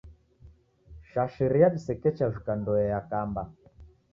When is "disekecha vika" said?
1.75-2.53